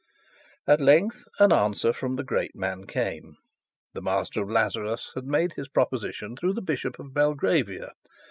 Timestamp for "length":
0.81-1.25